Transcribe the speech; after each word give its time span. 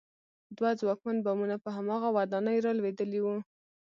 دوه 0.57 0.71
ځواکمن 0.79 1.17
بمونه 1.25 1.55
په 1.63 1.69
هماغه 1.77 2.09
ودانۍ 2.17 2.57
رالوېدلي 2.65 3.19
وو 3.21 3.37